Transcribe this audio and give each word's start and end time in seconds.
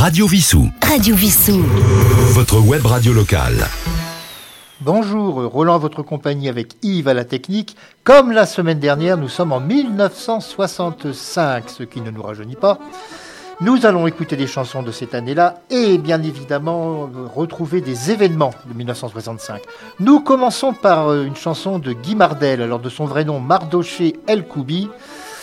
Radio 0.00 0.26
Vissou. 0.26 0.66
Radio 0.82 1.14
Vissou. 1.14 1.62
Votre 2.32 2.58
web 2.58 2.86
radio 2.86 3.12
locale. 3.12 3.66
Bonjour, 4.80 5.44
Roland 5.44 5.74
à 5.74 5.78
votre 5.78 6.02
compagnie 6.02 6.48
avec 6.48 6.72
Yves 6.82 7.06
à 7.06 7.12
la 7.12 7.26
technique. 7.26 7.76
Comme 8.02 8.32
la 8.32 8.46
semaine 8.46 8.78
dernière, 8.78 9.18
nous 9.18 9.28
sommes 9.28 9.52
en 9.52 9.60
1965, 9.60 11.68
ce 11.68 11.82
qui 11.82 12.00
ne 12.00 12.10
nous 12.10 12.22
rajeunit 12.22 12.56
pas. 12.56 12.78
Nous 13.60 13.84
allons 13.84 14.06
écouter 14.06 14.36
des 14.36 14.46
chansons 14.46 14.82
de 14.82 14.90
cette 14.90 15.14
année-là 15.14 15.56
et 15.68 15.98
bien 15.98 16.22
évidemment 16.22 17.10
retrouver 17.34 17.82
des 17.82 18.10
événements 18.10 18.54
de 18.70 18.72
1965. 18.72 19.60
Nous 19.98 20.20
commençons 20.20 20.72
par 20.72 21.08
euh, 21.08 21.26
une 21.26 21.36
chanson 21.36 21.78
de 21.78 21.92
Guy 21.92 22.14
Mardel, 22.14 22.62
alors 22.62 22.78
de 22.78 22.88
son 22.88 23.04
vrai 23.04 23.26
nom 23.26 23.38
Mardoché 23.38 24.16
El 24.26 24.48
Koubi. 24.48 24.88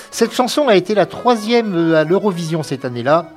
Cette 0.09 0.33
chanson 0.33 0.67
a 0.67 0.75
été 0.75 0.95
la 0.95 1.05
troisième 1.05 1.75
euh, 1.75 2.01
à 2.01 2.03
l'Eurovision 2.03 2.63
cette 2.63 2.85
année-là 2.85 3.29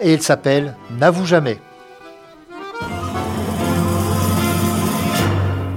et 0.00 0.14
elle 0.14 0.22
s'appelle 0.22 0.74
N'avoue 0.98 1.26
jamais. 1.26 1.58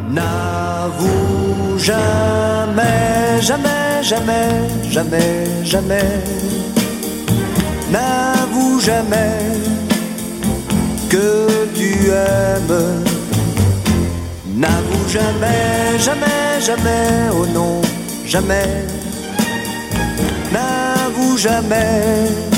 N'avoue 0.10 1.78
jamais, 1.78 3.42
jamais, 3.42 4.04
jamais, 4.04 4.70
jamais, 4.90 5.64
jamais. 5.64 6.24
N'avoue 7.92 8.80
jamais 8.80 9.40
que 11.10 11.48
tu 11.76 12.10
aimes. 12.10 13.04
N'avoue 14.56 15.08
jamais, 15.10 16.00
jamais, 16.00 16.62
jamais, 16.62 17.30
oh 17.32 17.46
non, 17.54 17.82
jamais. 18.26 18.86
N'avoue 20.52 21.38
jamais 21.38 22.57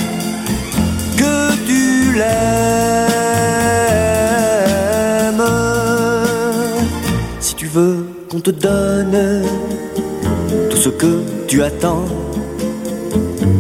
qu'on 8.30 8.40
te 8.40 8.52
donne 8.52 9.44
tout 10.70 10.78
ce 10.78 10.90
que 10.90 11.24
tu 11.48 11.64
attends, 11.64 12.06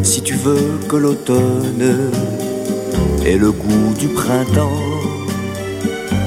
si 0.04 0.22
tu 0.22 0.36
veux 0.36 0.80
que 0.88 0.96
l'automne 0.96 2.12
ait 3.26 3.38
le 3.38 3.52
goût 3.52 3.94
du 3.98 4.10
printemps, 4.10 4.84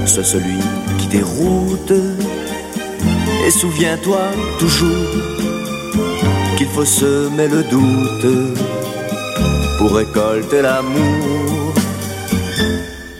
sois 0.06 0.24
celui 0.24 0.58
qui 0.98 1.06
déroute. 1.06 1.92
Et 3.46 3.50
souviens-toi 3.50 4.22
toujours 4.58 5.10
qu'il 6.56 6.68
faut 6.68 6.84
semer 6.84 7.48
le 7.48 7.62
doute 7.64 8.26
pour 9.78 9.94
récolter 9.94 10.62
l'amour. 10.62 11.74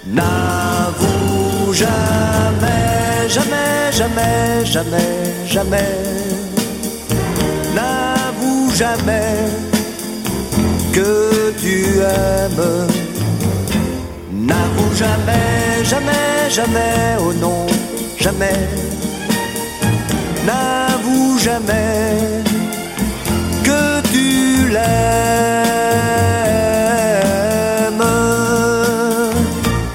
N'avoue 0.06 1.72
jamais, 1.72 3.28
jamais, 3.28 3.61
jamais, 4.02 4.64
jamais, 4.64 5.12
jamais. 5.46 5.92
N'avoue 7.76 8.70
jamais 8.74 9.36
que 10.92 11.52
tu 11.62 11.76
aimes. 12.00 12.70
N'avoue 14.48 14.94
jamais, 15.02 15.84
jamais, 15.84 16.50
jamais, 16.50 16.96
oh 17.20 17.32
non, 17.44 17.66
jamais. 18.18 18.60
N'avoue 20.46 21.38
jamais 21.38 22.42
que 23.66 23.82
tu 24.12 24.28
l'aimes. 24.74 24.92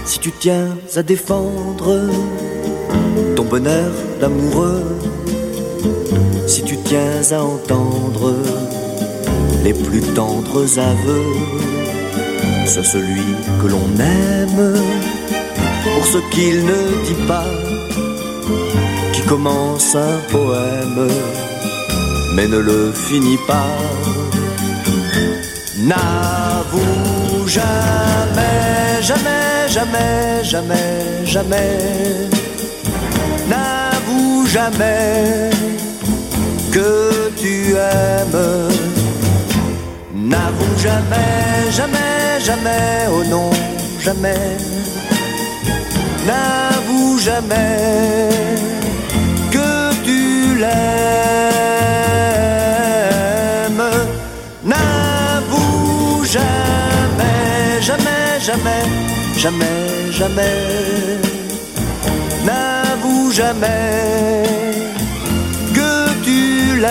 Si 0.05 0.17
tu 0.19 0.31
tiens 0.39 0.69
à 0.95 1.03
défendre 1.03 1.88
ton 3.36 3.44
bonheur 3.44 3.92
d'amoureux, 4.20 4.84
si 6.47 6.63
tu 6.63 6.78
tiens 6.78 7.22
à 7.31 7.41
entendre 7.41 8.35
les 9.63 9.74
plus 9.74 10.02
tendres 10.13 10.80
aveux, 10.80 11.34
sois 12.66 12.84
celui 12.84 13.30
que 13.62 13.68
l'on 13.68 13.90
aime 14.00 14.75
pour 15.84 16.06
ce 16.06 16.18
qu'il 16.31 16.66
ne 16.66 16.81
dit 17.08 17.28
pas, 17.28 17.52
qui 19.14 19.22
commence 19.22 19.96
un 19.96 20.19
poème 20.29 21.08
mais 22.38 22.47
ne 22.47 22.59
le 22.59 22.91
finit 22.91 23.40
pas. 23.47 23.75
N'avoue 25.90 27.47
jamais, 27.47 29.02
jamais, 29.02 29.68
jamais, 29.68 30.44
jamais, 30.44 31.25
jamais. 31.25 32.37
Jamais 34.53 35.50
que 36.72 37.30
tu 37.35 37.75
aimes. 37.75 38.69
N'avoue 40.13 40.78
jamais, 40.78 41.72
jamais, 41.72 42.40
jamais, 42.40 43.08
oh 43.12 43.24
non, 43.25 43.50
jamais. 44.00 44.58
N'avoue 46.25 47.19
jamais 47.19 48.30
que 49.52 49.94
tu 50.06 50.56
l'aimes. 50.56 50.68
N'avoue 54.64 56.24
jamais, 56.25 57.81
jamais, 57.81 58.40
jamais, 58.40 58.85
jamais, 59.38 60.12
jamais. 60.12 61.16
Jamais 63.38 64.74
que 65.72 66.24
tu 66.24 66.80
l'aimes. 66.81 66.88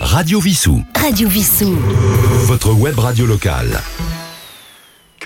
Radio 0.00 0.38
Vissou. 0.40 0.82
Radio 0.94 1.30
Vissou. 1.30 1.78
Votre 2.44 2.72
web 2.72 2.98
radio 2.98 3.24
locale. 3.24 3.80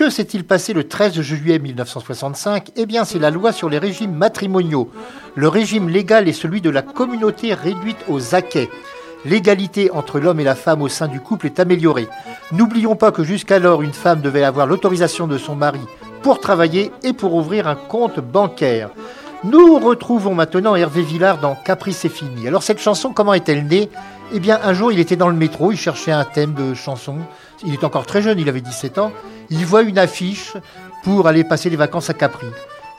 Que 0.01 0.09
s'est-il 0.09 0.43
passé 0.43 0.73
le 0.73 0.87
13 0.87 1.21
juillet 1.21 1.59
1965 1.59 2.71
Eh 2.75 2.87
bien, 2.87 3.05
c'est 3.05 3.19
la 3.19 3.29
loi 3.29 3.51
sur 3.51 3.69
les 3.69 3.77
régimes 3.77 4.15
matrimoniaux. 4.15 4.89
Le 5.35 5.47
régime 5.47 5.89
légal 5.89 6.27
est 6.27 6.33
celui 6.33 6.59
de 6.59 6.71
la 6.71 6.81
communauté 6.81 7.53
réduite 7.53 8.03
aux 8.07 8.33
acquets. 8.33 8.71
L'égalité 9.25 9.91
entre 9.91 10.19
l'homme 10.19 10.39
et 10.39 10.43
la 10.43 10.55
femme 10.55 10.81
au 10.81 10.87
sein 10.87 11.07
du 11.07 11.19
couple 11.19 11.45
est 11.45 11.59
améliorée. 11.59 12.07
N'oublions 12.51 12.95
pas 12.95 13.11
que 13.11 13.23
jusqu'alors, 13.23 13.83
une 13.83 13.93
femme 13.93 14.21
devait 14.21 14.43
avoir 14.43 14.65
l'autorisation 14.65 15.27
de 15.27 15.37
son 15.37 15.55
mari 15.55 15.81
pour 16.23 16.39
travailler 16.39 16.91
et 17.03 17.13
pour 17.13 17.35
ouvrir 17.35 17.67
un 17.67 17.75
compte 17.75 18.19
bancaire. 18.19 18.89
Nous 19.43 19.77
retrouvons 19.77 20.33
maintenant 20.33 20.75
Hervé 20.75 21.03
Villard 21.03 21.39
dans 21.39 21.53
Caprice 21.53 21.97
c'est 21.97 22.09
fini. 22.09 22.47
Alors 22.47 22.63
cette 22.63 22.79
chanson, 22.79 23.13
comment 23.13 23.35
est-elle 23.35 23.67
née? 23.67 23.91
Eh 24.33 24.39
bien 24.39 24.59
un 24.63 24.73
jour 24.73 24.91
il 24.91 24.99
était 24.99 25.15
dans 25.15 25.29
le 25.29 25.35
métro, 25.35 25.71
il 25.71 25.77
cherchait 25.77 26.11
un 26.11 26.25
thème 26.25 26.55
de 26.55 26.73
chanson. 26.73 27.17
Il 27.63 27.73
est 27.73 27.83
encore 27.83 28.05
très 28.05 28.21
jeune, 28.21 28.39
il 28.39 28.49
avait 28.49 28.61
17 28.61 28.97
ans. 28.97 29.11
Il 29.49 29.65
voit 29.65 29.81
une 29.81 29.97
affiche 29.97 30.53
pour 31.03 31.27
aller 31.27 31.43
passer 31.43 31.69
les 31.69 31.75
vacances 31.75 32.09
à 32.09 32.13
Capri. 32.13 32.47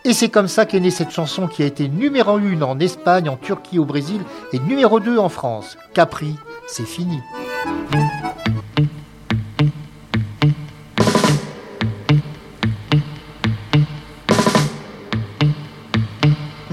Et 0.04 0.12
c'est 0.12 0.28
comme 0.28 0.48
ça 0.48 0.66
qu'est 0.66 0.80
née 0.80 0.90
cette 0.90 1.10
chanson 1.10 1.46
qui 1.46 1.62
a 1.62 1.66
été 1.66 1.88
numéro 1.88 2.36
1 2.36 2.62
en 2.62 2.78
Espagne, 2.80 3.28
en 3.28 3.36
Turquie, 3.36 3.78
au 3.78 3.84
Brésil 3.84 4.20
et 4.52 4.58
numéro 4.58 5.00
2 5.00 5.18
en 5.18 5.28
France. 5.28 5.76
Capri, 5.94 6.36
c'est 6.66 6.86
fini. 6.86 7.20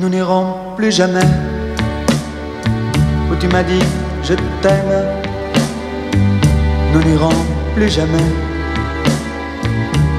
nous 0.09 0.15
n'irons 0.15 0.75
plus 0.75 0.91
jamais 0.91 1.27
où 3.31 3.35
tu 3.35 3.47
m'as 3.47 3.63
dit 3.63 3.83
je 4.23 4.33
t'aime. 4.61 5.05
Nous 6.93 7.03
n'irons 7.03 7.29
plus 7.79 7.89
jamais. 7.89 8.29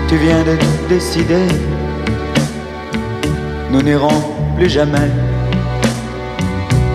Tu 0.08 0.16
viens 0.16 0.42
de 0.50 0.56
décider. 0.88 1.46
Nous 3.70 3.82
n'irons 3.82 4.18
plus 4.56 4.70
jamais. 4.70 5.10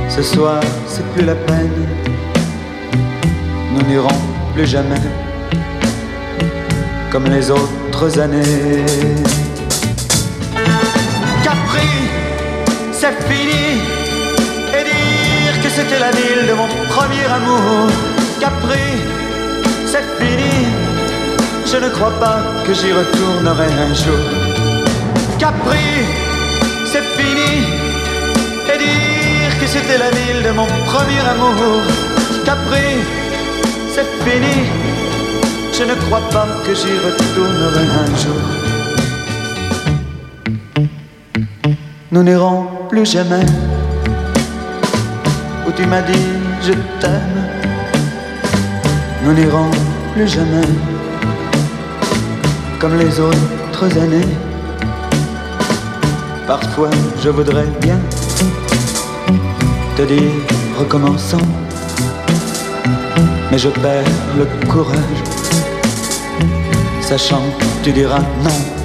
Ce 0.09 0.23
soir, 0.23 0.59
c'est 0.87 1.05
plus 1.13 1.23
la 1.23 1.35
peine. 1.35 1.77
Nous 3.73 3.83
n'irons 3.89 4.19
plus 4.55 4.65
jamais 4.65 5.05
comme 7.11 7.25
les 7.25 7.51
autres 7.51 8.19
années. 8.19 8.85
Capri, 11.43 11.91
c'est 12.91 13.17
fini. 13.29 13.67
Et 14.77 14.83
dire 14.89 15.57
que 15.63 15.69
c'était 15.69 15.99
la 15.99 16.11
ville 16.19 16.43
de 16.49 16.53
mon 16.61 16.69
premier 16.93 17.25
amour. 17.37 17.91
Capri, 18.39 19.14
c'est 19.95 20.25
fini. 20.25 20.55
je 21.71 21.77
ne 21.77 21.89
crois 21.89 22.15
pas 22.19 22.39
que 22.65 22.73
j'y 22.73 22.91
retournerai 22.91 23.69
un 23.87 23.93
jour. 23.93 24.23
Capri, 25.39 25.87
c'est 26.91 27.07
fini. 27.17 27.51
Et 28.71 28.77
dire 28.77 29.53
que 29.59 29.67
c'était 29.73 29.99
la 30.05 30.11
ville 30.17 30.41
de 30.47 30.51
mon 30.59 30.67
premier 30.91 31.23
amour. 31.33 31.81
Capri, 32.43 32.87
c'est 33.93 34.09
fini. 34.25 34.57
Je 35.77 35.83
ne 35.83 35.95
crois 36.03 36.25
pas 36.35 36.47
que 36.65 36.73
j'y 36.79 36.95
retournerai 37.07 37.85
un 38.03 38.11
jour. 38.23 38.41
Nous 42.11 42.23
n'irons 42.23 42.67
plus 42.89 43.05
jamais 43.05 43.45
où 45.65 45.71
tu 45.77 45.85
m'as 45.85 46.01
dit 46.01 46.27
je 46.65 46.73
t'aime. 46.99 47.39
Nous 49.23 49.33
n'irons 49.33 49.71
plus 50.15 50.29
jamais 50.29 50.61
comme 52.79 52.97
les 52.97 53.19
autres 53.19 53.97
années. 53.97 54.31
Parfois 56.47 56.89
je 57.21 57.29
voudrais 57.29 57.67
bien 57.81 57.99
te 59.97 60.03
dire 60.03 60.31
recommençons, 60.79 61.47
mais 63.51 63.57
je 63.57 63.67
perds 63.67 64.05
le 64.37 64.45
courage, 64.71 65.21
sachant 67.01 67.43
que 67.59 67.83
tu 67.83 67.91
diras 67.91 68.23
non. 68.41 68.84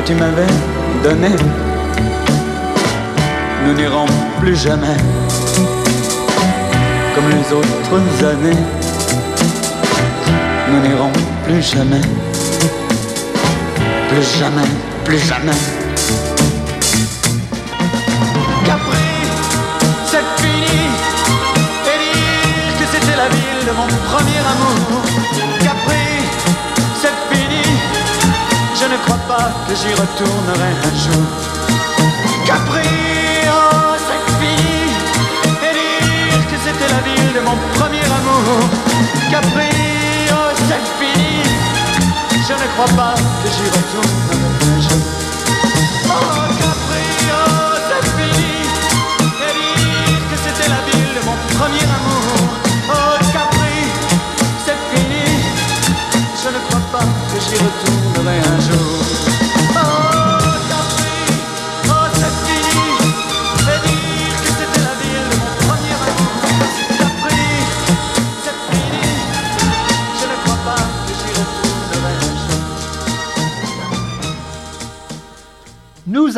que 0.00 0.06
tu 0.06 0.14
m'avais 0.14 0.46
donné. 1.02 1.28
Nous 3.66 3.74
n'irons 3.74 4.06
plus 4.40 4.56
jamais 4.56 4.96
comme 7.14 7.28
les 7.30 7.52
autres 7.52 8.24
années. 8.24 8.60
Nous 10.70 10.80
n'irons 10.88 11.12
plus 11.44 11.62
jamais, 11.62 12.00
plus 14.08 14.38
jamais, 14.38 14.68
plus 15.04 15.18
jamais. 15.18 15.79
Crois 29.04 29.22
pas 29.28 29.50
que 29.66 29.74
j'y 29.74 29.92
retournerai 29.94 30.72
un 30.88 30.94
jour. 31.04 31.26
Capri, 32.46 32.88
oh, 33.46 33.96
c'est 34.06 34.24
fini. 34.40 34.82
Et 35.66 35.72
dire 35.74 36.46
que 36.50 36.56
c'était 36.64 36.90
la 36.94 37.00
ville 37.08 37.32
de 37.34 37.40
mon 37.40 37.56
premier 37.78 38.04
amour. 38.18 38.68
Capri, 39.30 39.70
oh, 40.32 40.50
c'est 40.68 40.84
fini. 40.98 41.42
Je 42.48 42.52
ne 42.52 42.66
crois 42.74 42.92
pas 42.96 43.14
que 43.14 43.48
j'y 43.48 43.66
retournerai 43.76 44.39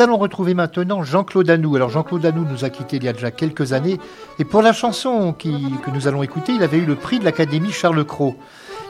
allons 0.03 0.17
retrouver 0.17 0.53
maintenant 0.53 1.01
Jean-Claude 1.01 1.49
Anou. 1.49 1.75
Alors 1.75 1.89
Jean-Claude 1.89 2.25
Anou 2.25 2.45
nous 2.49 2.65
a 2.65 2.69
quittés 2.69 2.97
il 2.97 3.03
y 3.03 3.07
a 3.07 3.13
déjà 3.13 3.31
quelques 3.31 3.73
années 3.73 3.99
et 4.37 4.45
pour 4.45 4.61
la 4.61 4.73
chanson 4.73 5.33
que 5.33 5.89
nous 5.91 6.07
allons 6.07 6.23
écouter, 6.23 6.51
il 6.53 6.61
avait 6.61 6.77
eu 6.77 6.85
le 6.85 6.95
prix 6.95 7.19
de 7.19 7.25
l'Académie 7.25 7.71
Charles 7.71 8.03
Cros. 8.03 8.35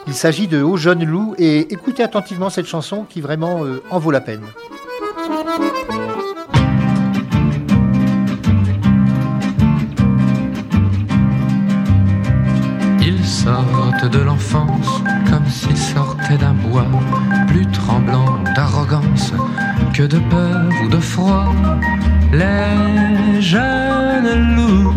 Il 0.06 0.14
s'agit 0.14 0.48
de 0.48 0.62
Ô 0.62 0.76
jeune 0.76 1.04
loup 1.04 1.34
et 1.38 1.72
écoutez 1.72 2.02
attentivement 2.02 2.50
cette 2.50 2.66
chanson 2.66 3.06
qui 3.08 3.20
vraiment 3.20 3.64
euh, 3.64 3.82
en 3.90 3.98
vaut 3.98 4.10
la 4.10 4.20
peine. 4.20 4.42
Ils 13.00 13.24
sortent 13.24 14.10
de 14.10 14.18
l'enfance 14.18 15.02
comme 15.30 15.46
s'ils 15.46 15.78
sortaient 15.78 16.38
d'un 16.38 16.54
bois, 16.54 16.86
plus 17.48 17.66
tremblant 17.68 18.42
d'arrogance 18.54 19.32
que 19.94 20.02
de 20.02 20.18
peur 20.18 20.68
ou 20.82 20.88
de 20.88 20.98
froid. 20.98 21.54
Les 22.32 23.40
jeunes 23.40 24.56
loups, 24.56 24.92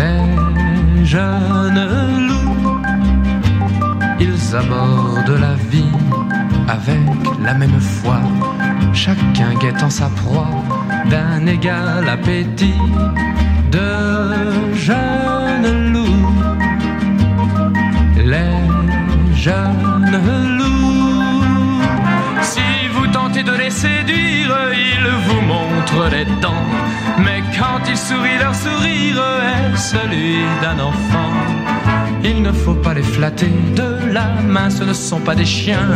les 0.00 1.06
jeunes 1.06 1.82
loups, 2.28 2.82
ils 4.20 4.54
abordent 4.54 5.40
la 5.46 5.54
vie 5.70 5.94
avec 6.68 7.00
la 7.42 7.54
même 7.54 7.80
foi, 7.80 8.20
chacun 8.92 9.54
guettant 9.62 9.88
sa 9.88 10.08
proie 10.10 10.50
d'un 11.08 11.46
égal 11.46 12.06
appétit 12.06 12.80
de 13.72 13.90
jeunes 14.74 15.92
loups, 15.94 16.26
les 18.32 18.56
jeunes 19.34 20.12
loups. 20.58 20.59
De 23.46 23.56
les 23.56 23.70
séduire, 23.70 24.54
ils 24.74 25.10
vous 25.26 25.40
montrent 25.40 26.10
les 26.10 26.26
dents, 26.42 26.66
mais 27.18 27.42
quand 27.58 27.80
ils 27.88 27.96
sourient, 27.96 28.38
leur 28.38 28.54
sourire 28.54 29.22
est 29.54 29.76
celui 29.78 30.36
d'un 30.60 30.78
enfant. 30.78 31.32
Il 32.22 32.42
ne 32.42 32.52
faut 32.52 32.74
pas 32.74 32.92
les 32.92 33.02
flatter 33.02 33.50
de 33.74 34.12
la 34.12 34.26
main, 34.46 34.68
ce 34.68 34.84
ne 34.84 34.92
sont 34.92 35.20
pas 35.20 35.34
des 35.34 35.46
chiens. 35.46 35.88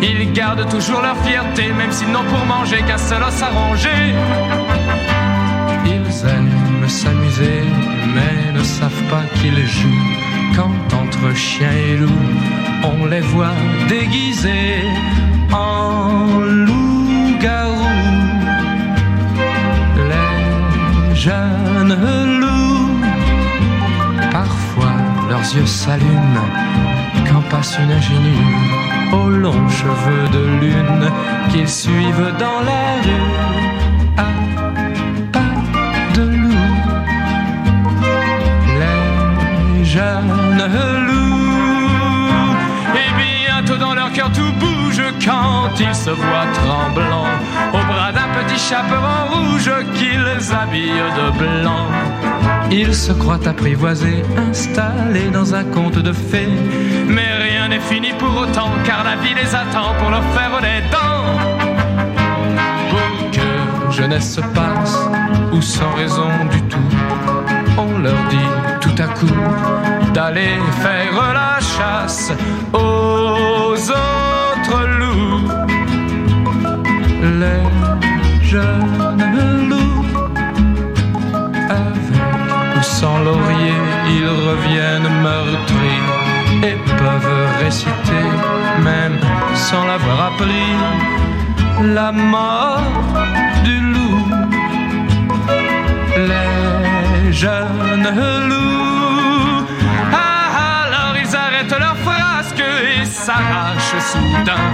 Ils 0.00 0.32
gardent 0.32 0.68
toujours 0.70 1.02
leur 1.02 1.18
fierté, 1.18 1.70
même 1.72 1.92
s'ils 1.92 2.10
n'ont 2.10 2.24
pour 2.24 2.46
manger 2.46 2.78
qu'un 2.86 2.98
seul 2.98 3.22
os 3.22 3.42
à 3.42 3.48
ronger. 3.48 4.14
Ils 5.84 6.28
aiment 6.28 6.88
s'amuser, 6.88 7.60
mais 8.14 8.52
ne 8.58 8.64
savent 8.64 9.04
pas 9.10 9.24
qu'ils 9.34 9.66
jouent. 9.66 10.06
Quand 10.56 10.96
entre 10.96 11.36
chien 11.36 11.70
et 11.70 11.96
loup, 11.98 12.24
on 12.84 13.04
les 13.04 13.20
voit 13.20 13.58
déguisés 13.86 14.82
en 15.52 16.40
loup-garou. 16.40 16.85
Jeunes 21.26 21.96
loups, 22.40 23.00
parfois 24.30 24.96
leurs 25.28 25.48
yeux 25.56 25.66
s'allument 25.66 26.50
quand 27.28 27.42
passe 27.50 27.76
une 27.82 27.90
ingénue 27.90 28.46
aux 29.12 29.30
longs 29.30 29.68
cheveux 29.68 30.28
de 30.36 30.44
lune 30.60 31.06
qu'ils 31.50 31.68
suivent 31.68 32.32
dans 32.38 32.60
la 32.70 32.82
rue. 33.04 33.32
À 34.24 34.28
pas 35.34 35.56
de 36.14 36.24
loup. 36.42 36.72
Les 38.80 39.84
jeunes 39.84 40.64
loups, 41.08 42.54
et 43.02 43.10
bientôt 43.22 43.78
dans 43.84 43.94
leur 43.94 44.12
cœur 44.12 44.30
tout 44.30 44.52
quand 45.24 45.70
ils 45.78 45.94
se 45.94 46.10
voient 46.10 46.50
tremblants 46.54 47.32
au 47.72 47.82
bras 47.92 48.12
d'un 48.12 48.28
petit 48.38 48.58
chaperon 48.58 49.18
rouge 49.32 49.70
qu'ils 49.94 50.54
habillent 50.54 51.12
de 51.20 51.28
blanc. 51.38 51.86
Ils 52.70 52.94
se 52.94 53.12
croient 53.12 53.46
apprivoisés, 53.46 54.22
installés 54.48 55.30
dans 55.32 55.54
un 55.54 55.64
conte 55.64 55.98
de 55.98 56.12
fées, 56.12 56.48
mais 57.06 57.32
rien 57.42 57.56
jamais 57.66 57.80
fini 57.80 58.12
pour 58.18 58.36
autant, 58.36 58.70
car 58.84 59.04
la 59.04 59.16
vie 59.16 59.34
les 59.34 59.54
attend 59.54 59.94
pour 59.98 60.10
leur 60.10 60.22
faire 60.34 60.60
les 60.60 60.80
dents. 60.90 61.26
Pour 62.90 63.30
que 63.30 63.92
jeunesse 63.92 64.34
se 64.34 64.40
passe, 64.40 64.98
ou 65.52 65.60
sans 65.60 65.92
raison 65.94 66.30
du 66.50 66.62
tout, 66.62 66.78
on 67.78 67.98
leur 67.98 68.22
dit 68.28 68.50
tout 68.80 69.02
à 69.02 69.08
coup 69.08 70.12
d'aller 70.12 70.58
faire 70.82 71.32
la 71.34 71.58
chasse 71.60 72.32
aux 72.72 73.74
loups. 74.70 75.48
Les 77.40 77.64
jeunes 78.42 79.68
loups, 79.68 80.04
avec 81.68 82.78
ou 82.78 82.82
sans 82.82 83.18
laurier, 83.18 83.78
ils 84.08 84.28
reviennent 84.48 85.10
meurtris 85.22 86.06
et 86.62 86.76
peuvent 87.00 87.48
réciter, 87.60 88.26
même 88.82 89.18
sans 89.54 89.84
l'avoir 89.86 90.18
appris, 90.28 90.74
la 91.82 92.12
mort 92.12 92.82
du 93.64 93.80
loup. 93.92 94.24
Les 96.16 97.32
jeunes 97.32 98.08
loups, 98.48 98.55
et 103.26 103.32
s'arrachent 103.32 104.02
soudain. 104.12 104.66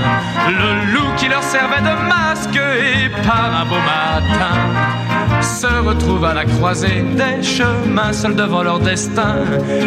Le 0.49 0.93
loup 0.93 1.15
qui 1.17 1.29
leur 1.29 1.43
servait 1.43 1.81
de 1.81 2.09
masque 2.09 2.57
et 2.57 3.09
par 3.27 3.51
un 3.61 3.65
beau 3.65 3.77
matin 3.77 5.41
se 5.41 5.67
retrouvent 5.67 6.25
à 6.25 6.35
la 6.35 6.45
croisée 6.45 7.03
des 7.03 7.43
chemins 7.43 8.13
seuls 8.13 8.37
devant 8.37 8.63
leur 8.63 8.79
destin 8.79 9.37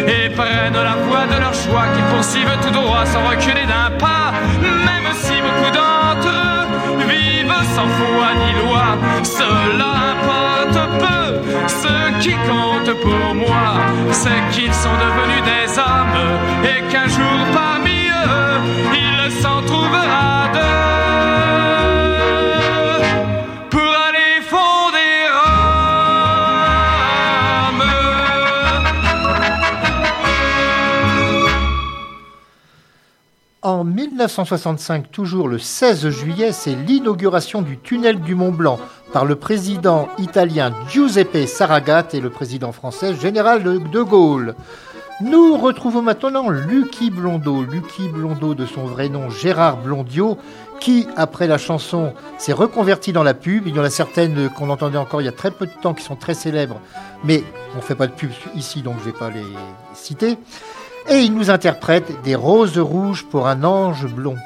et 0.06 0.30
prennent 0.30 0.74
la 0.74 0.96
voie 1.06 1.26
de 1.26 1.40
leur 1.40 1.54
choix 1.54 1.86
qui 1.94 2.02
poursuivent 2.14 2.58
tout 2.62 2.70
droit 2.70 3.04
sans 3.06 3.24
reculer 3.28 3.66
d'un 3.66 3.96
pas, 3.98 4.32
même 4.60 5.12
si 5.22 5.34
beaucoup 5.40 5.72
d'entre 5.72 6.28
eux 6.28 7.06
vivent 7.08 7.62
sans 7.74 7.88
foi 7.98 8.28
ni 8.42 8.52
loi. 8.66 8.86
Cela 9.22 9.90
importe 10.12 10.78
peu. 10.98 11.68
Ce 11.68 12.20
qui 12.20 12.34
compte 12.48 13.00
pour 13.00 13.34
moi, 13.34 13.66
c'est 14.10 14.42
qu'ils 14.50 14.74
sont 14.74 14.96
devenus 15.04 15.42
des 15.44 15.78
hommes 15.78 16.20
et 16.64 16.92
qu'un 16.92 17.08
jour 17.08 17.38
parmi 17.52 17.85
il 18.92 19.32
s'en 19.32 19.62
trouvera 19.62 20.48
deux. 20.52 20.60
Pour 23.70 23.80
aller 23.80 24.40
fonder. 24.42 25.30
En 33.62 33.84
1965, 33.84 35.10
toujours 35.10 35.48
le 35.48 35.58
16 35.58 36.08
juillet, 36.10 36.52
c'est 36.52 36.74
l'inauguration 36.74 37.62
du 37.62 37.78
tunnel 37.78 38.20
du 38.20 38.34
Mont 38.34 38.52
Blanc 38.52 38.78
par 39.12 39.24
le 39.24 39.36
président 39.36 40.08
italien 40.18 40.72
Giuseppe 40.88 41.46
Saragat 41.46 42.08
et 42.12 42.20
le 42.20 42.30
président 42.30 42.72
français 42.72 43.14
Général 43.14 43.62
de 43.62 44.02
Gaulle. 44.02 44.54
Nous 45.22 45.56
retrouvons 45.56 46.02
maintenant 46.02 46.50
Lucky 46.50 47.10
Blondeau, 47.10 47.62
Lucky 47.62 48.10
Blondeau 48.10 48.54
de 48.54 48.66
son 48.66 48.84
vrai 48.84 49.08
nom 49.08 49.30
Gérard 49.30 49.78
Blondiot, 49.78 50.36
qui, 50.78 51.06
après 51.16 51.46
la 51.46 51.56
chanson, 51.56 52.12
s'est 52.36 52.52
reconverti 52.52 53.14
dans 53.14 53.22
la 53.22 53.32
pub. 53.32 53.66
Il 53.66 53.74
y 53.74 53.80
en 53.80 53.84
a 53.84 53.88
certaines 53.88 54.50
qu'on 54.50 54.68
entendait 54.68 54.98
encore 54.98 55.22
il 55.22 55.24
y 55.24 55.28
a 55.28 55.32
très 55.32 55.50
peu 55.50 55.64
de 55.64 55.72
temps 55.80 55.94
qui 55.94 56.04
sont 56.04 56.16
très 56.16 56.34
célèbres, 56.34 56.80
mais 57.24 57.42
on 57.72 57.78
ne 57.78 57.82
fait 57.82 57.94
pas 57.94 58.06
de 58.06 58.12
pub 58.12 58.30
ici, 58.54 58.82
donc 58.82 58.96
je 58.98 59.08
ne 59.08 59.12
vais 59.12 59.18
pas 59.18 59.30
les 59.30 59.42
citer. 59.94 60.36
Et 61.08 61.20
il 61.20 61.34
nous 61.34 61.50
interprète 61.50 62.22
des 62.22 62.34
roses 62.34 62.78
rouges 62.78 63.24
pour 63.24 63.46
un 63.46 63.64
ange 63.64 64.06
blond. 64.06 64.36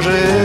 Changer 0.00 0.37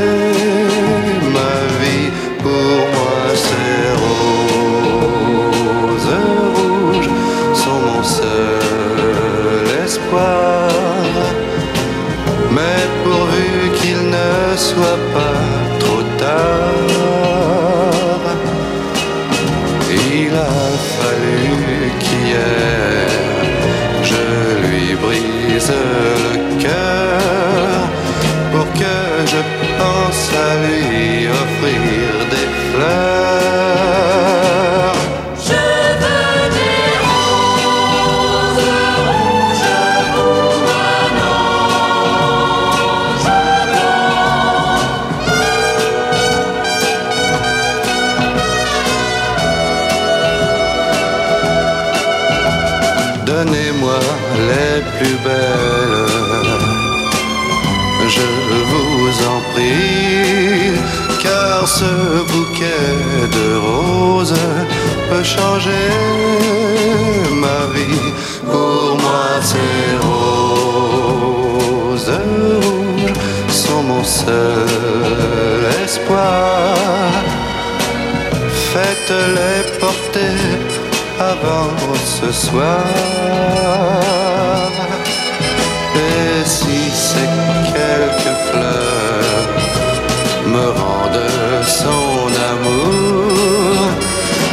son 91.67 92.27
amour, 92.51 93.77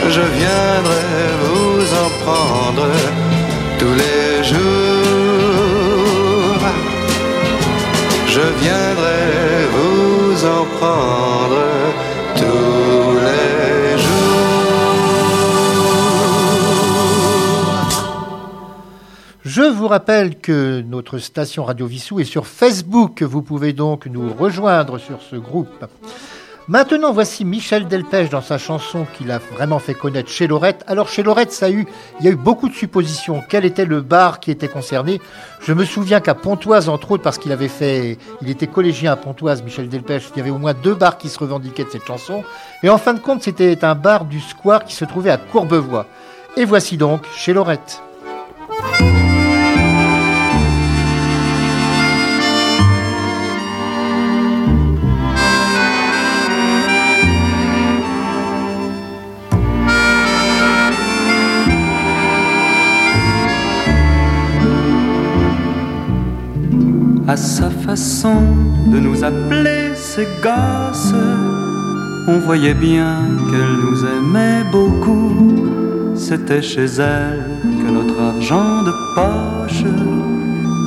je 0.09 0.21
viendrai 0.21 1.05
vous 1.43 1.95
en 1.95 2.09
prendre 2.25 2.89
tous 3.79 3.95
les 3.95 4.45
jours. 4.45 4.61
Je 8.27 8.41
viendrai 8.41 9.67
vous 9.75 10.45
en 10.47 10.65
prendre 10.79 11.63
tous 12.37 13.13
les 13.27 13.99
jours. 13.99 14.11
Je 19.45 19.63
vous 19.63 19.89
rappelle 19.89 20.39
que 20.39 20.81
notre 20.83 21.19
station 21.19 21.65
Radio 21.65 21.87
Vissou 21.87 22.21
est 22.21 22.25
sur 22.25 22.47
Facebook. 22.47 23.23
Vous 23.23 23.43
pouvez 23.43 23.73
donc 23.73 24.07
nous 24.07 24.33
rejoindre 24.33 24.99
sur 24.99 25.21
ce 25.23 25.37
groupe. 25.37 25.87
Maintenant, 26.69 27.13
voici 27.13 27.45
Michel 27.45 27.89
Delpech 27.89 28.31
dans 28.31 28.43
sa 28.43 28.57
chanson 28.57 29.07
qu'il 29.17 29.31
a 29.33 29.39
vraiment 29.39 29.81
fait 29.81 29.95
connaître 29.95 30.31
chez 30.31 30.47
Lorette. 30.47 30.85
Alors, 30.87 31.09
chez 31.09 31.23
Lorette, 31.23 31.51
ça 31.53 31.67
a 31.67 31.71
eu, 31.71 31.87
il 32.21 32.27
y 32.27 32.29
a 32.29 32.33
eu 32.33 32.37
beaucoup 32.37 32.69
de 32.69 32.75
suppositions. 32.75 33.43
Quel 33.49 33.65
était 33.65 33.85
le 33.85 34.03
bar 34.03 34.39
qui 34.39 34.53
était 34.53 34.69
concerné? 34.69 35.21
Je 35.61 35.73
me 35.73 35.85
souviens 35.85 36.21
qu'à 36.21 36.35
Pontoise, 36.35 36.89
entre 36.89 37.13
autres, 37.13 37.25
parce 37.25 37.39
qu'il 37.39 37.51
avait 37.51 37.69
fait, 37.69 38.19
il 38.41 38.51
était 38.51 38.69
collégien 38.69 39.13
à 39.13 39.17
Pontoise, 39.17 39.63
Michel 39.65 39.89
Delpech, 39.89 40.31
il 40.35 40.39
y 40.39 40.41
avait 40.41 40.51
au 40.51 40.59
moins 40.59 40.75
deux 40.75 40.95
bars 40.95 41.19
qui 41.19 41.29
se 41.29 41.39
revendiquaient 41.39 41.85
de 41.85 41.91
cette 41.91 42.07
chanson. 42.07 42.45
Et 42.83 42.89
en 42.89 42.99
fin 42.99 43.15
de 43.15 43.21
compte, 43.21 43.43
c'était 43.43 43.85
un 43.85 43.97
bar 43.97 44.25
du 44.25 44.41
Square 44.41 44.85
qui 44.85 44.95
se 44.95 45.05
trouvait 45.05 45.31
à 45.31 45.39
Courbevoie. 45.39 46.07
Et 46.57 46.65
voici 46.65 46.97
donc 46.97 47.23
chez 47.35 47.53
Laurette. 47.53 48.01
De 67.91 69.01
nous 69.01 69.25
appeler 69.25 69.97
ses 69.97 70.29
gosses, 70.41 71.13
on 72.29 72.39
voyait 72.39 72.75
bien 72.75 73.17
qu'elle 73.51 73.77
nous 73.85 74.05
aimait 74.05 74.63
beaucoup. 74.71 76.15
C'était 76.15 76.63
chez 76.63 76.85
elle 76.85 77.43
que 77.65 77.91
notre 77.91 78.21
argent 78.21 78.85
de 78.85 78.93
poche 79.17 79.83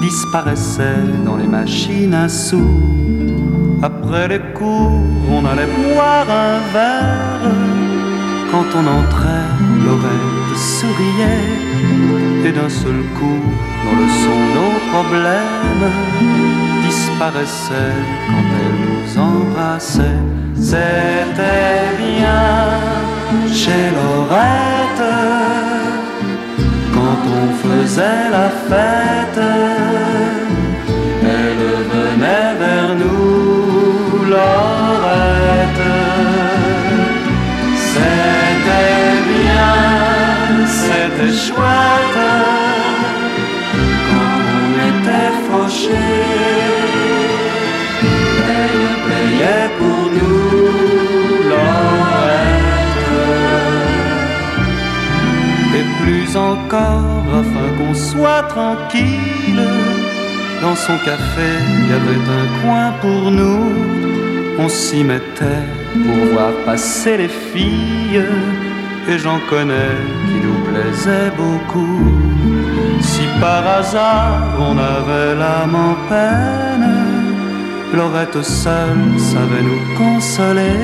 disparaissait 0.02 1.04
dans 1.26 1.36
les 1.36 1.48
machines 1.48 2.14
à 2.14 2.30
sous. 2.30 2.72
Après 3.82 4.30
les 4.30 4.40
cours, 4.54 5.04
on 5.30 5.44
allait 5.46 5.72
boire 5.76 6.28
un 6.30 6.60
verre. 6.72 7.52
Quand 8.50 8.68
on 8.80 8.88
entrait, 8.88 9.50
Lorette 9.86 10.58
souriait 10.58 12.48
et 12.48 12.52
d'un 12.54 12.70
seul 12.70 13.00
coup, 13.20 13.42
dans 13.84 13.98
le 14.00 14.08
son, 14.22 14.40
nos 14.56 14.76
problèmes 14.94 16.73
quand 17.20 18.48
elle 18.62 18.78
nous 18.86 19.20
embrassait. 19.20 20.20
C'était 20.56 21.88
bien 21.98 22.44
chez 23.54 23.92
Lorette 23.98 25.14
quand 26.94 27.22
on 27.40 27.48
faisait 27.68 28.30
la 28.32 28.50
fête. 28.70 29.46
Elle 31.22 31.66
venait 31.94 32.54
vers 32.60 32.96
nous, 32.96 34.26
Lorette. 34.30 35.90
C'était 37.94 39.14
bien, 39.34 40.66
c'était 40.66 41.34
chouette 41.34 41.73
afin 57.42 57.68
qu'on 57.78 57.94
soit 57.94 58.44
tranquille, 58.56 59.68
dans 60.62 60.76
son 60.76 60.98
café, 60.98 61.50
il 61.78 61.90
y 61.90 61.94
avait 61.94 62.24
un 62.42 62.48
coin 62.62 62.88
pour 63.02 63.32
nous. 63.32 63.66
On 64.60 64.70
s'y 64.70 65.04
mettait 65.04 65.66
pour 66.04 66.34
voir 66.34 66.52
passer 66.66 67.18
les 67.18 67.28
filles, 67.52 68.24
et 69.10 69.18
j'en 69.18 69.40
connais 69.50 69.98
qui 70.28 70.38
nous 70.46 70.60
plaisaient 70.68 71.32
beaucoup. 71.36 72.12
Si 73.02 73.24
par 73.42 73.68
hasard 73.78 74.42
on 74.60 74.78
avait 74.78 75.36
l'âme 75.36 75.76
en 75.76 75.96
peine, 76.08 76.94
Lorette 77.94 78.42
seule 78.44 79.20
savait 79.20 79.66
nous 79.70 79.84
consoler. 79.98 80.80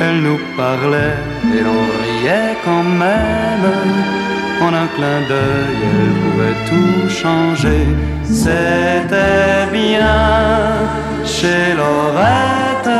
Elle 0.00 0.22
nous 0.22 0.40
parlait 0.56 1.18
et 1.54 1.60
l'on 1.66 1.82
riait 2.02 2.56
quand 2.64 2.84
même. 2.84 4.27
En 4.60 4.74
un 4.74 4.88
clin 4.88 5.20
d'œil, 5.28 5.78
elle 5.92 6.14
pouvait 6.22 6.58
tout 6.68 7.08
changer. 7.08 7.86
C'était 8.24 9.66
bien 9.72 10.18
chez 11.24 11.74
Lorette. 11.76 12.98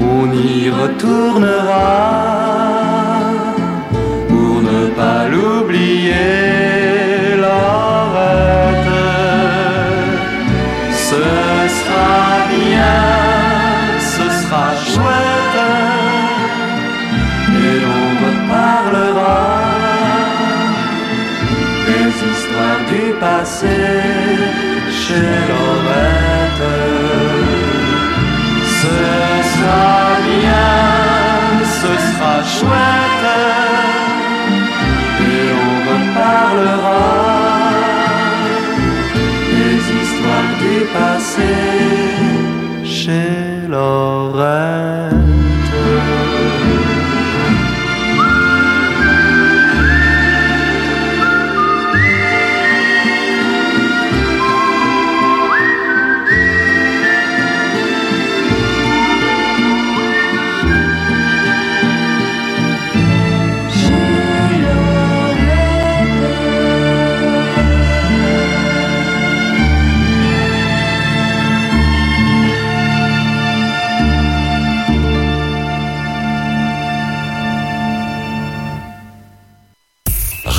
On 0.00 0.32
y 0.32 0.70
retournera 0.70 1.90
pour 4.28 4.62
ne 4.62 4.86
pas 4.98 5.28
l'oublier. 5.28 6.63
Chouette, 32.58 33.28
et 35.32 35.48
on 35.66 35.74
reparlera 35.90 37.06
des 39.56 39.80
histoires 40.00 40.52
du 40.62 40.76
passé 40.96 41.54
chez 42.84 43.68
Lorette. 43.68 45.03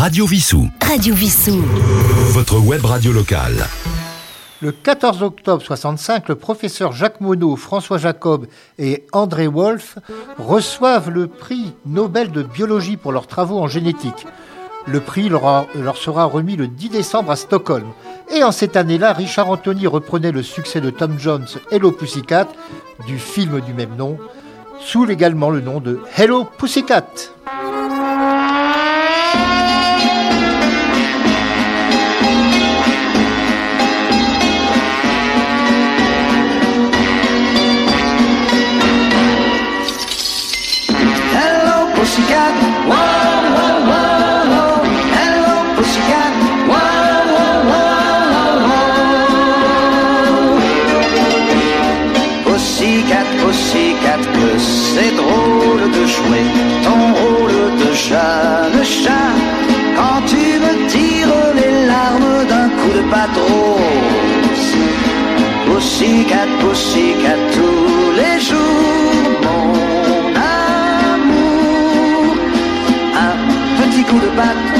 Radio 0.06 0.28
Vissou. 0.28 0.70
Radio 0.88 1.15
Vissou. 1.15 1.63
Votre 2.30 2.60
web 2.60 2.86
radio 2.86 3.12
locale. 3.12 3.65
Le 4.62 4.72
14 4.72 5.24
octobre 5.24 5.63
65, 5.63 6.30
le 6.30 6.36
professeur 6.36 6.91
Jacques 6.91 7.22
Monod, 7.22 7.58
François 7.58 7.98
Jacob 7.98 8.46
et 8.78 9.04
André 9.13 9.48
Wolf 9.48 9.98
reçoivent 10.38 11.10
le 11.10 11.26
prix 11.26 11.74
Nobel 11.88 12.32
de 12.32 12.44
biologie 12.44 12.98
pour 12.98 13.13
leurs 13.13 13.26
travaux 13.26 13.58
en 13.60 13.68
génétique. 13.68 14.28
Le 14.86 15.00
prix 15.00 15.28
leur, 15.28 15.48
a- 15.48 15.65
leur 15.74 15.98
sera 15.98 16.26
remis 16.26 16.56
le 16.56 16.68
10 16.68 16.89
décembre 16.89 17.32
à 17.32 17.36
Stockholm. 17.36 17.88
Et 18.32 18.44
en 18.44 18.52
cette 18.52 18.76
année-là, 18.78 19.12
Richard 19.12 19.50
Anthony 19.50 19.88
reprenait 19.88 20.32
le 20.32 20.44
succès 20.44 20.82
de 20.82 20.91
Tom 20.91 21.18
Jones 21.18 21.48
Hello 21.72 21.91
Pussycat 21.91 22.48
du 23.08 23.18
film 23.18 23.60
du 23.60 23.74
même 23.74 23.96
nom, 23.98 24.20
sous 24.80 25.10
également 25.10 25.50
le 25.50 25.62
nom 25.62 25.80
de 25.80 26.00
Hello 26.15 26.46
Pussycat. 26.60 27.08
C'est 54.96 55.15
drôle 55.15 55.91
de 55.91 56.06
jouer. 56.06 56.46
Ton 56.84 57.02
rôle 57.20 57.60
de 57.82 57.94
jeune 57.94 58.84
rose. 63.12 64.76
Pussycat, 65.65 66.48
pussycat, 66.62 67.38
tous 67.54 68.12
les 68.20 68.39
jours, 68.39 69.24
mon 69.44 70.36
amour, 71.15 72.36
un 73.28 73.36
petit 73.82 74.04
coup 74.04 74.20
de 74.20 74.30
patte 74.38 74.76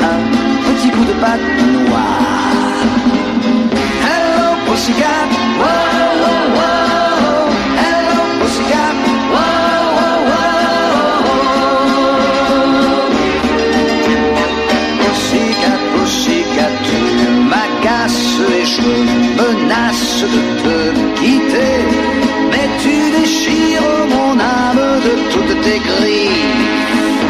Un 0.03 0.21
petit 0.67 0.91
coup 0.91 1.07
de 1.07 1.15
patte 1.15 1.41
noire. 1.73 2.85
Hello, 4.05 4.47
Pussycat, 4.67 5.29
wow, 5.61 6.11
wow, 6.23 6.45
wow. 6.57 7.45
Hello, 7.81 8.21
Pussycat, 8.41 8.97
wow, 9.33 9.85
wow, 9.97 10.19
wow. 10.29 11.23
Pussycat, 15.01 15.81
Pussycat, 15.95 16.75
tu 16.85 17.01
m'agaces 17.51 18.45
et 18.59 18.67
je 18.67 18.93
menace 19.41 20.21
de 20.35 20.62
toutes 25.33 25.61
tes 25.63 25.79
griffes. 25.79 27.23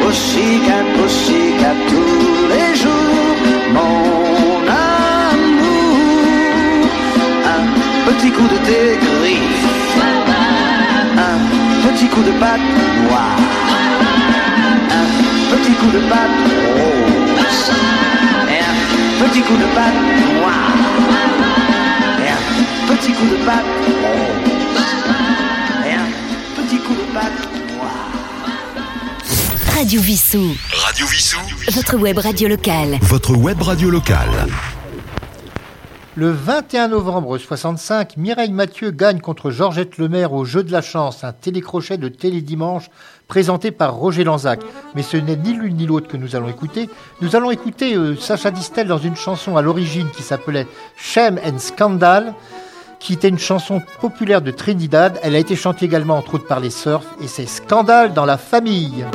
Pussycat, 0.00 0.84
Pussycat, 0.96 1.76
tous 1.88 2.46
les 2.52 2.70
jours, 2.82 3.36
mon 3.76 4.58
amour. 4.66 6.10
Un 7.54 7.62
petit 8.06 8.30
coup 8.30 8.48
de 8.54 8.58
tes 8.68 8.88
griffes. 9.06 9.68
Un 11.28 11.38
petit 11.86 12.08
coup 12.08 12.22
de 12.22 12.32
patte 12.42 12.68
noire. 13.02 13.40
Un 15.00 15.06
petit 15.52 15.74
coup 15.78 15.90
de 15.96 16.02
patte 16.10 16.40
rose. 16.76 17.70
Un 18.48 18.74
petit 19.22 19.42
coup 19.42 19.58
de 19.64 19.68
patte 19.76 20.02
noire. 20.26 20.76
Un 22.34 22.94
petit 22.94 23.12
coup 23.12 23.26
de 23.26 23.38
patte 23.44 23.72
rose. 24.02 24.29
Radio 29.80 30.02
Vissou. 30.02 30.54
Radio 30.74 31.06
Vissou. 31.06 31.38
Votre 31.72 31.96
web 31.96 32.18
radio 32.18 32.48
locale. 32.48 32.98
Votre 33.00 33.34
web 33.34 33.62
radio 33.62 33.88
locale. 33.88 34.46
Le 36.16 36.30
21 36.30 36.88
novembre 36.88 37.38
65, 37.38 38.18
Mireille 38.18 38.52
Mathieu 38.52 38.90
gagne 38.90 39.20
contre 39.20 39.50
Georgette 39.50 39.96
Lemaire 39.96 40.34
au 40.34 40.44
Jeu 40.44 40.64
de 40.64 40.70
la 40.70 40.82
Chance, 40.82 41.24
un 41.24 41.32
télécrochet 41.32 41.96
de 41.96 42.08
Télédimanche 42.08 42.90
présenté 43.26 43.70
par 43.70 43.94
Roger 43.94 44.22
Lanzac. 44.22 44.60
Mais 44.94 45.02
ce 45.02 45.16
n'est 45.16 45.36
ni 45.36 45.54
l'une 45.54 45.76
ni 45.76 45.86
l'autre 45.86 46.08
que 46.08 46.18
nous 46.18 46.36
allons 46.36 46.50
écouter. 46.50 46.90
Nous 47.22 47.34
allons 47.34 47.50
écouter 47.50 47.94
euh, 47.94 48.16
Sacha 48.16 48.50
Distel 48.50 48.86
dans 48.86 48.98
une 48.98 49.16
chanson 49.16 49.56
à 49.56 49.62
l'origine 49.62 50.10
qui 50.10 50.22
s'appelait 50.22 50.66
Shame 50.98 51.40
and 51.42 51.58
Scandal, 51.58 52.34
qui 52.98 53.14
était 53.14 53.30
une 53.30 53.38
chanson 53.38 53.80
populaire 54.02 54.42
de 54.42 54.50
Trinidad. 54.50 55.18
Elle 55.22 55.36
a 55.36 55.38
été 55.38 55.56
chantée 55.56 55.86
également 55.86 56.18
entre 56.18 56.34
autres 56.34 56.46
par 56.46 56.60
les 56.60 56.68
Surf 56.68 57.06
et 57.22 57.28
c'est 57.28 57.46
Scandale 57.46 58.12
dans 58.12 58.26
la 58.26 58.36
famille. 58.36 59.06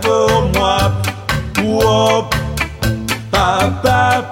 Pour 0.00 0.50
moi. 0.54 0.78
Oh, 1.64 2.24
papa, 3.30 4.22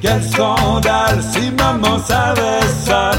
quel 0.00 0.22
scandale 0.22 1.20
si 1.32 1.50
maman 1.50 1.98
savait 1.98 2.66
ça. 2.84 3.10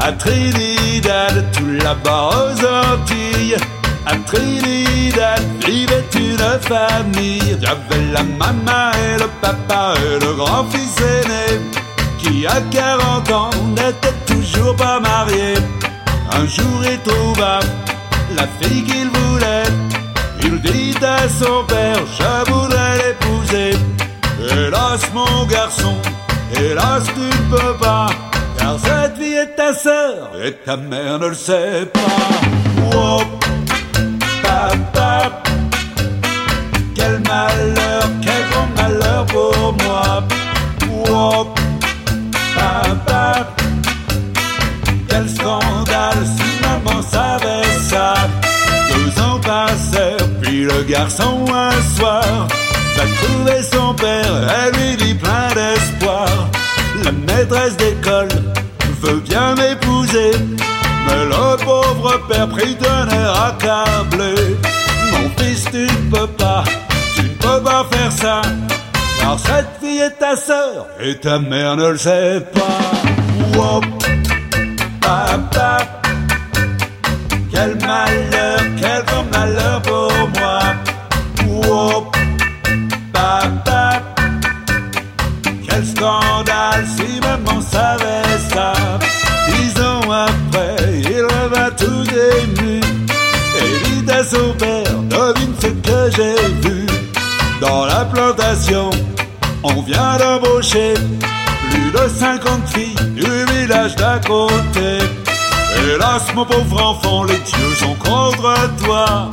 À 0.00 0.12
Trinidad, 0.12 1.44
tout 1.52 1.72
là-bas 1.82 2.30
aux 2.30 2.94
Antilles, 2.94 3.56
à 4.06 4.14
Trinidad 4.26 5.42
vivait 5.66 6.04
une 6.14 6.60
famille. 6.60 7.58
J'avais 7.60 8.04
la 8.12 8.22
maman 8.22 8.92
et 8.94 9.18
le 9.18 9.28
papa 9.40 9.94
et 9.96 10.24
le 10.24 10.34
grand-fils 10.34 10.96
aîné 11.00 11.60
qui 12.18 12.46
à 12.46 12.60
40 12.70 13.30
ans 13.32 13.50
n'était 13.70 14.16
toujours 14.26 14.76
pas 14.76 15.00
marié. 15.00 15.54
Un 16.32 16.46
jour 16.46 16.80
il 16.84 16.98
trouva 17.00 17.60
la 18.36 18.46
fille 18.60 18.84
qu'il 18.84 19.08
voulait. 19.08 19.67
Il 20.50 20.62
dit 20.62 20.94
à 21.04 21.28
son 21.28 21.62
père, 21.64 22.00
je 22.18 22.50
voudrais 22.50 22.96
l'épouser. 22.96 23.78
Hélas 24.40 25.02
mon 25.12 25.44
garçon, 25.44 25.94
hélas 26.54 27.04
tu 27.14 27.20
ne 27.20 27.56
peux 27.56 27.76
pas. 27.78 28.06
Car 28.56 28.78
cette 28.78 29.16
fille 29.18 29.34
est 29.34 29.54
ta 29.56 29.74
sœur 29.74 30.30
et 30.42 30.52
ta 30.64 30.78
mère 30.78 31.18
ne 31.18 31.26
le 31.26 31.34
sait 31.34 31.84
pas. 31.92 32.00
Oh, 32.94 33.20
papa, 34.42 35.42
quel 36.94 37.20
malheur, 37.20 38.04
quel 38.22 38.42
grand 38.50 38.68
malheur 38.76 39.26
pour 39.26 39.74
moi. 39.84 40.24
Oh, 41.10 41.46
papa. 42.56 43.48
Quel 45.10 45.28
scandale 45.28 46.24
si 46.36 46.48
maman 46.62 47.02
savait 47.02 47.80
ça. 47.90 48.14
Deux 48.90 49.22
ans 49.22 49.40
passèrent, 49.40 49.97
le 50.64 50.82
garçon 50.82 51.44
un 51.52 51.96
soir 51.96 52.24
va 52.96 53.04
trouver 53.22 53.62
son 53.62 53.94
père, 53.94 54.32
elle 54.60 54.80
lui 54.80 54.96
dit 54.96 55.14
plein 55.14 55.48
d'espoir. 55.54 56.28
La 57.04 57.12
maîtresse 57.12 57.76
d'école 57.76 58.28
veut 59.02 59.20
bien 59.20 59.54
m'épouser, 59.54 60.32
mais 61.06 61.24
le 61.24 61.64
pauvre 61.64 62.20
père 62.28 62.48
pris 62.48 62.74
d'un 62.76 63.08
air 63.08 63.42
accablé. 63.44 64.34
Mon 65.12 65.30
fils, 65.36 65.64
tu 65.70 65.82
ne 65.82 66.10
peux 66.10 66.26
pas, 66.26 66.64
tu 67.14 67.22
ne 67.22 67.28
peux 67.28 67.62
pas 67.62 67.86
faire 67.90 68.12
ça. 68.12 68.42
Car 69.20 69.38
cette 69.38 69.68
fille 69.80 70.00
est 70.00 70.18
ta 70.18 70.36
sœur 70.36 70.86
et 71.00 71.16
ta 71.16 71.38
mère 71.38 71.76
ne 71.76 71.88
le 71.90 71.98
sait 71.98 72.40
pas. 72.52 72.68
Quel 77.58 77.74
malheur, 77.86 78.60
quel 78.80 79.04
grand 79.04 79.24
malheur 79.32 79.82
pour 79.82 80.12
moi. 80.38 80.47
Scandale 85.98 86.86
si 86.96 87.20
maman 87.20 87.60
savait 87.60 88.38
ça. 88.52 88.72
Dix 89.48 89.80
ans 89.82 90.10
après, 90.10 91.00
il 91.02 91.22
revint 91.22 91.70
tout 91.76 92.06
ému 92.38 92.80
et 93.60 94.02
dit 94.02 94.10
à 94.10 94.24
son 94.24 94.52
père, 94.54 94.94
devine 95.10 95.54
ce 95.60 95.66
que 95.66 96.10
j'ai 96.16 96.68
vu. 96.68 96.86
Dans 97.60 97.84
la 97.86 98.04
plantation, 98.04 98.90
on 99.64 99.82
vient 99.82 100.16
d'embaucher 100.18 100.94
plus 101.70 101.90
de 101.90 102.08
50 102.08 102.68
filles 102.68 102.94
du 103.14 103.44
village 103.52 103.96
d'à 103.96 104.20
côté. 104.20 104.98
Hélas, 105.76 106.22
mon 106.34 106.44
pauvre 106.44 106.82
enfant, 106.82 107.24
les 107.24 107.38
dieux 107.38 107.74
sont 107.76 107.94
contre 107.94 108.76
toi. 108.84 109.30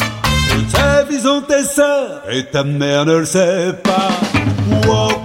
Toutes 0.50 0.70
ces 0.70 1.08
filles 1.10 1.24
sont 1.24 1.42
tes 1.42 1.64
sœurs 1.64 2.22
et 2.32 2.44
ta 2.46 2.64
mère 2.64 3.06
ne 3.06 3.18
le 3.18 3.26
sait 3.26 3.74
pas. 3.84 4.10
Wow, 4.88 5.25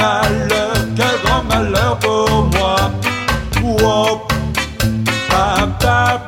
malheur, 0.00 0.72
quel 0.96 1.16
grand 1.24 1.44
malheur 1.44 1.98
pour 1.98 2.44
moi. 2.54 2.76
Wow, 3.62 4.22
papa. 5.28 6.22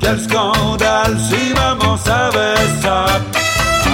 Quel 0.00 0.18
scandale 0.20 1.16
si 1.28 1.54
maman 1.54 1.96
savait 1.96 2.66
ça. 2.82 3.06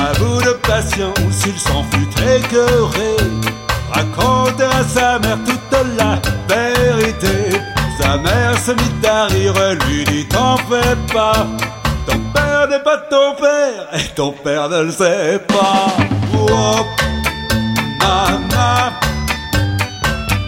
À 0.06 0.18
bout 0.18 0.40
de 0.42 0.52
patience, 0.66 1.38
il 1.46 1.58
s'en 1.58 1.82
fut 1.90 2.10
écœuré. 2.36 3.16
Raconter 3.92 4.64
à 4.64 4.84
sa 4.84 5.18
mère 5.18 5.38
toute 5.46 5.78
la 5.98 6.20
vérité. 6.48 7.58
Sa 8.00 8.16
mère 8.18 8.56
se 8.64 8.72
mit 8.72 9.06
à 9.06 9.26
rire, 9.26 9.54
lui 9.86 10.04
dit 10.04 10.26
T'en 10.28 10.56
fais 10.56 10.96
pas. 11.12 11.46
Ton 12.06 12.18
père 12.32 12.68
n'est 12.70 12.82
pas 12.82 12.98
ton 13.10 13.34
père, 13.34 13.88
et 13.92 14.14
ton 14.14 14.32
père 14.32 14.68
ne 14.68 14.82
le 14.82 14.90
sait 14.92 15.40
pas. 15.46 15.96
Oh, 16.34 16.84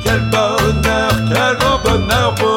quel 0.02 0.20
bonheur, 0.30 1.10
quel 1.28 1.56
grand 1.58 1.78
bonheur 1.84 2.34
pour 2.36 2.49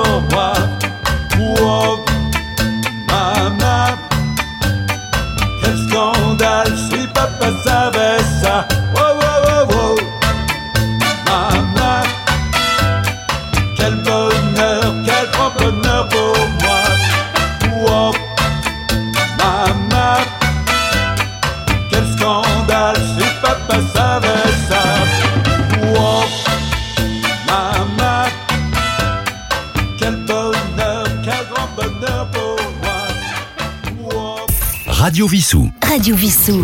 Radio 35.04 35.28
Vissou. 35.28 35.70
Radio 35.86 36.16
Vissou. 36.16 36.64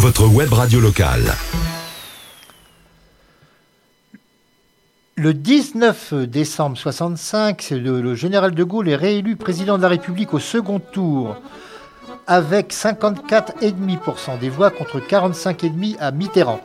Votre 0.00 0.26
web 0.26 0.52
radio 0.52 0.80
locale. 0.80 1.32
Le 5.14 5.32
19 5.32 6.14
décembre 6.24 6.76
65, 6.76 7.62
c'est 7.62 7.78
le, 7.78 8.02
le 8.02 8.16
général 8.16 8.56
de 8.56 8.64
Gaulle 8.64 8.88
est 8.88 8.96
réélu 8.96 9.36
président 9.36 9.76
de 9.76 9.82
la 9.82 9.88
République 9.88 10.34
au 10.34 10.40
second 10.40 10.80
tour 10.80 11.36
avec 12.26 12.72
54,5% 12.72 14.40
des 14.40 14.48
voix 14.48 14.70
contre 14.70 14.98
45,5% 14.98 15.96
à 16.00 16.10
Mitterrand. 16.10 16.60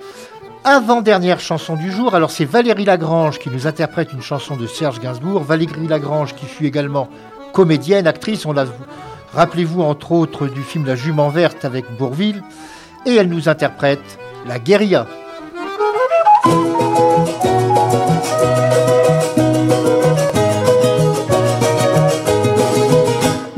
Avant-dernière 0.64 1.40
chanson 1.40 1.76
du 1.76 1.92
jour, 1.92 2.16
alors 2.16 2.32
c'est 2.32 2.46
Valérie 2.46 2.86
Lagrange 2.86 3.38
qui 3.38 3.52
nous 3.52 3.68
interprète 3.68 4.12
une 4.12 4.24
chanson 4.24 4.58
de 4.58 4.66
Serge 4.66 5.00
Gainsbourg. 5.00 5.44
Valérie 5.44 5.88
Lagrange 5.88 6.34
qui 6.34 6.48
fut 6.48 6.66
également 6.66 7.10
comédienne, 7.54 8.08
actrice, 8.08 8.48
on 8.48 8.54
l'a 8.54 8.66
rappelez-vous 9.36 9.82
entre 9.82 10.12
autres 10.14 10.48
du 10.48 10.64
film 10.64 10.86
La 10.86 10.96
Jument 10.96 11.30
Verte 11.30 11.66
avec 11.66 11.86
Bourville, 11.98 12.42
et 13.06 13.16
elle 13.16 13.30
nous 13.30 13.50
interprète 13.50 14.18
La 14.48 14.60
Guérilla. 14.60 15.06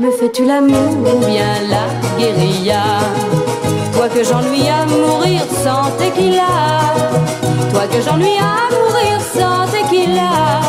Me 0.00 0.10
fais-tu 0.18 0.44
l'amour 0.44 1.14
ou 1.14 1.26
bien 1.26 1.54
la 1.70 1.86
guérilla? 2.18 2.82
Toi 3.94 4.08
que 4.08 4.24
j'ennuie 4.24 4.68
à 4.68 4.84
mourir 4.86 5.42
sans 5.62 5.90
tequila. 5.96 6.42
Toi 7.72 7.82
que 7.92 8.00
j'ennuie 8.00 8.38
à 8.38 8.68
mourir 8.74 9.20
sans 9.34 9.66
tequila. 9.70 10.60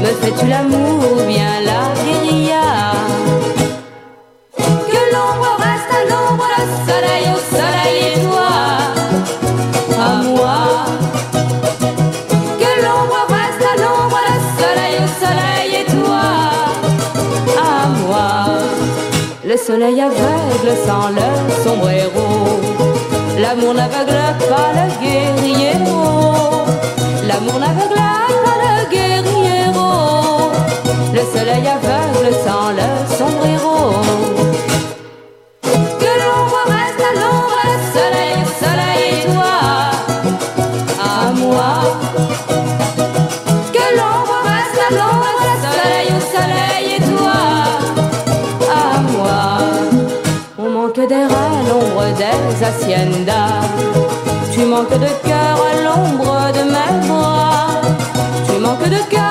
Me 0.00 0.06
fais-tu 0.06 0.46
l'amour 0.46 1.12
ou 1.12 1.26
bien 1.26 1.60
la 1.64 1.92
guérilla? 2.04 2.85
Soleil 19.86 20.00
aveugle 20.00 20.76
sans 20.84 21.10
le 21.10 21.28
sombrero. 21.62 22.26
L'amour 23.38 23.72
n'aveugle 23.74 24.18
pas 24.48 24.70
le 24.74 24.86
guerriero. 25.00 26.02
L'amour 27.28 27.60
n'aveugle 27.60 27.94
pas 27.94 28.54
le 28.64 28.74
guerriero. 28.90 29.90
Le 31.14 31.20
soleil 31.32 31.68
aveugle 31.68 31.85
haciendas. 52.62 53.64
Tu 54.52 54.64
manques 54.64 54.98
de 55.06 55.12
cœur 55.28 55.56
à 55.70 55.72
l'ombre 55.84 56.52
de 56.56 56.62
mes 56.74 57.08
bras. 57.08 57.80
Tu 58.46 58.58
manques 58.58 58.88
de 58.88 59.00
cœur 59.10 59.25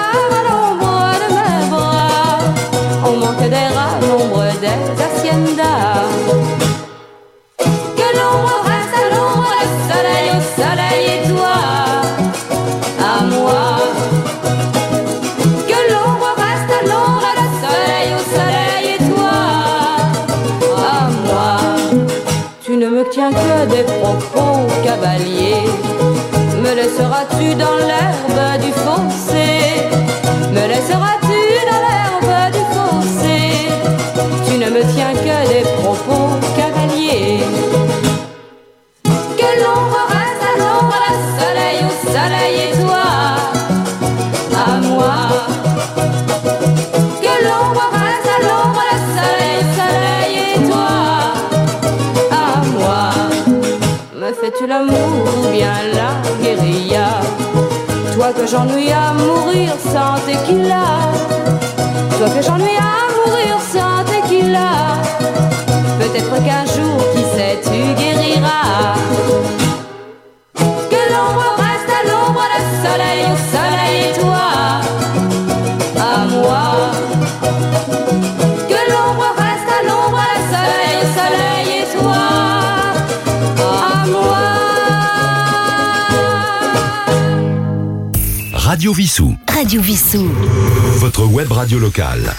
que 58.36 58.46
j'ennuie 58.48 58.92
à 58.92 59.14
mourir 59.14 59.72
sans 59.80 60.16
tequila. 60.26 60.86
Toi 62.18 62.30
que 62.30 62.42
j'ennuie 62.42 62.78
à 62.78 63.05
Vissou. 88.96 89.36
Radio 89.50 89.82
Vissou. 89.82 90.26
Votre 91.00 91.26
web 91.26 91.52
radio 91.52 91.80
locale. 91.80 92.32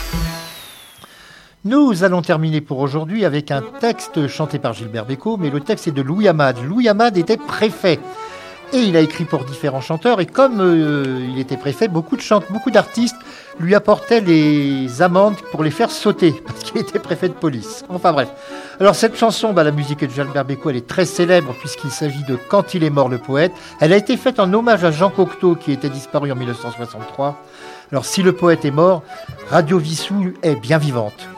Nous 1.67 2.03
allons 2.03 2.23
terminer 2.23 2.63
pour 2.63 2.79
aujourd'hui 2.79 3.27
avec 3.27 3.51
un 3.51 3.61
texte 3.79 4.27
chanté 4.27 4.59
par 4.59 4.73
Gilbert 4.73 5.05
Bécaud, 5.05 5.37
mais 5.37 5.51
le 5.51 5.61
texte 5.61 5.87
est 5.89 5.93
de 5.93 6.01
Louis 6.01 6.29
Hamad. 6.29 6.57
Louis 6.65 6.89
Hamad 6.89 7.19
était 7.19 7.37
préfet 7.37 8.01
et 8.73 8.79
il 8.79 8.97
a 8.97 9.01
écrit 9.01 9.25
pour 9.25 9.45
différents 9.45 9.81
chanteurs. 9.81 10.21
Et 10.21 10.27
comme 10.27 10.61
euh, 10.61 11.27
il 11.31 11.39
était 11.39 11.57
préfet, 11.57 11.89
beaucoup 11.89 12.17
d'artistes 12.71 13.17
lui 13.59 13.75
apportaient 13.75 14.21
les 14.21 15.03
amendes 15.03 15.37
pour 15.51 15.65
les 15.65 15.71
faire 15.71 15.91
sauter 15.91 16.33
parce 16.47 16.63
qu'il 16.65 16.81
était 16.81 16.99
préfet 16.99 17.29
de 17.29 17.35
police. 17.35 17.85
Enfin 17.89 18.13
bref. 18.13 18.29
Alors 18.81 18.95
cette 18.95 19.17
chanson, 19.17 19.53
bah, 19.53 19.65
la 19.65 19.71
musique 19.71 20.05
de 20.05 20.11
Gilbert 20.11 20.45
Bécaud, 20.45 20.71
elle 20.71 20.77
est 20.77 20.87
très 20.87 21.07
célèbre 21.07 21.55
puisqu'il 21.59 21.91
s'agit 21.91 22.25
de 22.25 22.37
Quand 22.49 22.75
il 22.75 22.85
est 22.85 22.91
mort 22.91 23.09
le 23.09 23.19
poète. 23.19 23.53
Elle 23.81 23.93
a 23.93 23.97
été 23.97 24.17
faite 24.17 24.41
en 24.41 24.53
hommage 24.53 24.85
à 24.85 24.91
Jean 24.91 25.11
Cocteau 25.11 25.55
qui 25.55 25.73
était 25.73 25.91
disparu 25.91 26.33
en 26.33 26.37
1963. 26.37 27.43
Alors 27.93 28.05
si 28.05 28.23
le 28.23 28.33
poète 28.33 28.65
est 28.65 28.71
mort, 28.71 29.03
Radio 29.49 29.79
Vissou 29.79 30.33
est 30.43 30.57
bien 30.57 30.79
vivante. 30.79 31.36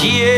Le 0.00 0.37